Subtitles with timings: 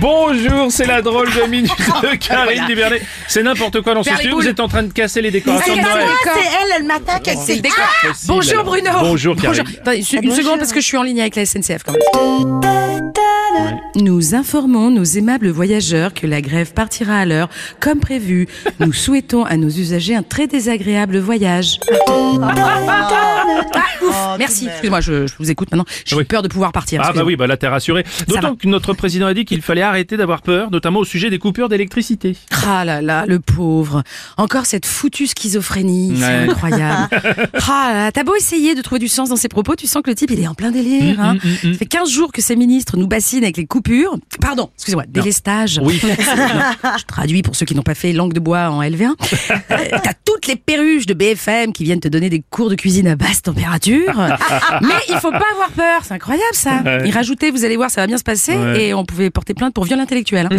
[0.00, 1.70] Bonjour, c'est la drôle de minute
[2.02, 3.00] de Karine Dubernet.
[3.28, 4.36] C'est n'importe quoi dans ce studio.
[4.36, 6.06] Vous êtes en train de casser les décorations de C'est Noël.
[6.06, 6.40] D'accord.
[6.42, 7.84] c'est elle le matin qui C'est le décor.
[8.02, 8.64] Facile, Bonjour.
[8.64, 8.90] Bruno.
[9.00, 9.60] Bonjour Karine.
[9.80, 10.44] Attendez, une, une Bonjour.
[10.44, 12.93] seconde parce que je suis en ligne avec la SNCF quand même.
[13.96, 17.48] Nous informons nos aimables voyageurs que la grève partira à l'heure
[17.80, 18.48] comme prévu.
[18.80, 21.78] Nous souhaitons à nos usagers un très désagréable voyage.
[22.08, 24.66] Ah, ouf, merci.
[24.66, 25.84] Excuse-moi, je, je vous écoute maintenant.
[26.04, 26.24] J'ai Oui.
[26.24, 27.00] peur de pouvoir partir.
[27.00, 27.28] Ah bah excusez-moi.
[27.28, 28.02] oui, bah là t'es rassuré.
[28.02, 28.24] va.
[28.34, 31.38] D'autant que notre président a dit qu'il fallait arrêter d'avoir peur, notamment au sujet des
[31.38, 32.36] coupures d'électricité.
[32.66, 34.02] Ah là là, le pauvre.
[34.36, 36.48] Encore cette foutue schizophrénie, c'est Ouais.
[36.50, 37.08] incroyable.
[37.66, 40.02] Ah là là, t'as beau essayer de trouver du sens dans ses propos, tu sens
[40.02, 41.20] que le type il est en plein délire.
[41.20, 41.34] hein.
[41.34, 44.16] mm, Ça fait 15 jours que ces ministres nous bassinent avec les coupures.
[44.40, 45.80] Pardon, excusez-moi, délestage.
[45.82, 46.00] Oui.
[46.98, 49.12] Je traduis pour ceux qui n'ont pas fait langue de bois en LV1.
[49.70, 53.06] Euh, T'as toutes les perruches de BFM qui viennent te donner des cours de cuisine
[53.08, 54.14] à basse température.
[54.82, 56.80] Mais il faut pas avoir peur, c'est incroyable ça.
[56.84, 57.02] Ouais.
[57.06, 58.86] Il rajoutait, vous allez voir, ça va bien se passer Ouais.
[58.88, 60.48] et on pouvait porter plainte pour viol intellectuel.
[60.50, 60.56] hein.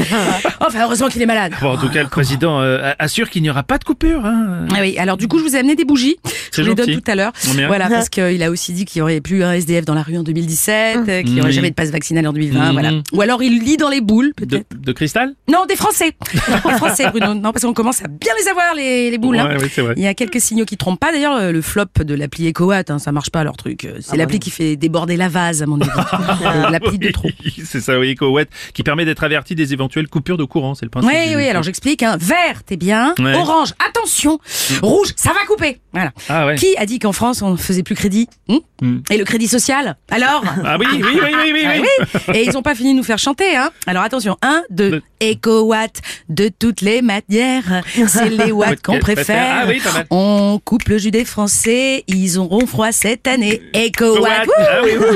[0.60, 1.54] enfin, heureusement qu'il est malade.
[1.62, 4.26] Bon, en tout cas, le président euh, assure qu'il n'y aura pas de coupure.
[4.26, 4.66] Hein.
[4.76, 6.18] Ah oui, alors du coup, je vous ai amené des bougies.
[6.64, 7.32] Je vous les donne tout à l'heure.
[7.56, 7.68] Bien.
[7.68, 10.18] Voilà, parce qu'il a aussi dit qu'il y aurait plus un SDF dans la rue
[10.18, 11.56] en 2017, euh, qu'il n'y aurait Oui.
[11.56, 12.66] jamais de passe vaccinal en 2020.
[12.68, 12.72] Mhm.
[12.74, 12.92] Voilà.
[13.14, 14.68] Ou alors il lit dans les boules, De, peut-être.
[14.82, 15.34] de cristal?
[15.48, 16.14] Non, des Français.
[16.34, 16.40] des
[16.78, 17.34] Français, Bruno.
[17.34, 19.38] Non, parce qu'on commence à bien les avoir, les, les boules.
[19.40, 19.48] hein.
[19.50, 19.94] Ouais, oui, c'est vrai.
[19.98, 21.12] Il y a quelques signaux qui trompent pas.
[21.12, 23.86] D'ailleurs, euh, le flop de l'appli EcoWatt, hein, ça marche pas leur truc.
[23.86, 25.90] Euh, C'est l'appli qui fait déborder la vase, à mon avis.
[26.46, 27.30] Euh, l'appli de trop.
[27.44, 30.86] Oui, c'est ça, oui, EcoWet, qui permet d'être averti des éventuelles coupures de courant, c'est
[30.86, 31.12] le principe.
[31.12, 32.04] Oui, oui, alors j'explique.
[32.04, 32.18] Hein.
[32.20, 33.14] Vert, t'es bien.
[33.20, 33.34] Ouais.
[33.36, 34.40] Orange, attention.
[34.82, 35.80] Rouge, ça va couper.
[35.94, 36.12] Voilà.
[36.30, 36.56] Ah ouais.
[36.56, 38.98] Qui a dit qu'en France, on ne faisait plus crédit Hmm Hmm.
[39.10, 41.62] Et le crédit social Alors Ah oui, oui, oui, oui, oui.
[41.66, 41.80] Ah
[42.28, 42.36] oui.
[42.38, 43.70] Et ils n'ont pas fini de nous faire chanter, hein.
[43.88, 47.84] Alors attention, un, deux, Le- éco-watt de toutes les matières.
[48.08, 49.62] C'est les watts qu'on préfère.
[49.62, 49.82] Ah oui.
[50.10, 53.62] On coupe le jus des Français, ils auront froid cette année.
[53.74, 54.46] Éco-watt.
[54.46, 54.54] Wouh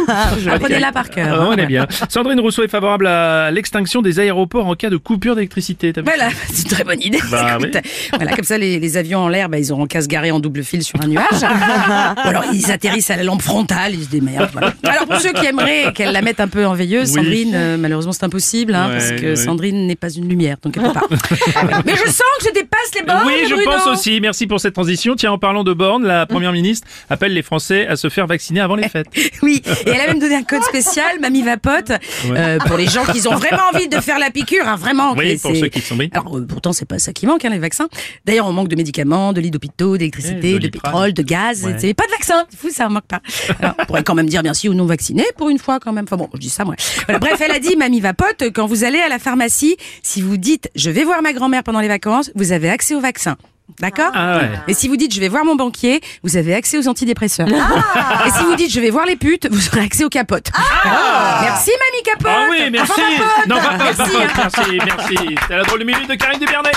[0.08, 0.48] Ah oui.
[0.50, 1.38] Apprenez-la par cœur.
[1.42, 1.86] Ah, on est bien.
[2.08, 5.92] Sandrine Rousseau est favorable à l'extinction des aéroports en cas de coupure d'électricité.
[6.02, 7.20] Voilà, c'est une très bonne idée.
[7.30, 7.76] Bah Écoute,
[8.16, 10.40] Voilà, comme ça, les, les avions en l'air, bah, ils auront qu'à se garer en
[10.40, 11.19] double fil sur un nuage.
[11.20, 14.50] Ou alors, ils atterrissent à la lampe frontale, ils se démerdent.
[14.52, 14.74] voilà.
[14.84, 17.16] Alors, pour ceux qui aimeraient qu'elle la mette un peu en veilleuse, Oui.
[17.16, 19.36] Sandrine, euh, malheureusement, c'est impossible, hein, Ouais, parce que ouais.
[19.36, 21.08] Sandrine n'est pas une lumière, donc elle peut pas.
[21.86, 23.72] Mais je sens que je dépasse les bornes, Oui, je Bruno.
[23.72, 24.20] pense aussi.
[24.22, 25.16] Merci pour cette transition.
[25.16, 28.60] Tiens, en parlant de bornes, la première ministre appelle les Français à se faire vacciner
[28.62, 29.08] avant les fêtes.
[29.42, 31.92] Oui, et elle a même donné un code spécial, Mamie Vapote,
[32.26, 35.14] euh, pour les gens qui ont vraiment envie de faire la piqûre, hein, vraiment.
[35.16, 35.98] Oui, pour ceux qui sont.
[36.12, 37.88] Alors euh, pourtant c'est pas ça qui manque hein, les vaccins.
[38.26, 40.94] D'ailleurs on manque de médicaments, de lits d'hôpitaux, d'électricité, de Doliprane.
[41.12, 41.76] Pétrole, de gaz, Ouais.
[41.80, 42.46] c'est pas de vaccin.
[42.50, 43.20] C'est fou ça on manque pas.
[43.60, 46.06] Alors, on pourrait quand même dire merci ou non vacciné pour une fois quand même.
[46.06, 46.76] Enfin bon je dis ça moi.
[47.06, 50.38] Voilà, bref elle a dit mamie vapote quand vous allez à la pharmacie si vous
[50.38, 53.36] dites je vais voir ma grand-mère pendant les vacances vous avez accès au vaccin.
[53.80, 54.50] D'accord Ah ouais.
[54.68, 57.48] Et si vous dites je vais voir mon banquier, vous avez accès aux antidépresseurs.
[57.48, 60.50] Et si vous dites je vais voir les putes, vous aurez accès aux capotes.
[61.44, 62.32] Merci mamie capote.
[62.34, 62.92] Ah oui, merci.
[62.94, 63.24] Enfin.
[63.48, 64.28] Non, pas, pas, Merci, hein.
[64.36, 65.36] merci, merci.
[65.42, 66.72] C'était la drôle de minute de Karine Dubernet.